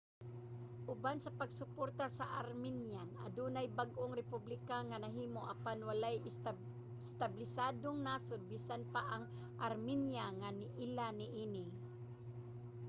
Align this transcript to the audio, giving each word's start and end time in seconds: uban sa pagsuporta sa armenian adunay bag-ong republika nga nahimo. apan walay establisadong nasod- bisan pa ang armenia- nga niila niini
uban 0.93 1.17
sa 1.21 1.35
pagsuporta 1.39 2.05
sa 2.17 2.25
armenian 2.41 3.09
adunay 3.25 3.67
bag-ong 3.79 4.13
republika 4.21 4.77
nga 4.89 5.01
nahimo. 5.03 5.41
apan 5.53 5.79
walay 5.87 6.15
establisadong 7.05 7.97
nasod- 8.07 8.41
bisan 8.51 8.81
pa 8.93 9.01
ang 9.13 9.23
armenia- 9.67 10.25
nga 10.39 10.49
niila 10.59 11.07
niini 11.19 11.63